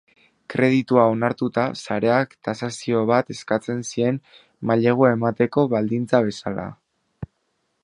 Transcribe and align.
Kreditua 0.51 1.01
onartuta, 1.15 1.65
sareak 1.83 2.33
tasazio 2.47 3.03
bat 3.13 3.29
eskatzen 3.37 3.85
zien 3.91 4.19
mailegua 4.71 5.15
emateko 5.19 5.69
baldintza 5.75 6.27
bezala. 6.31 6.67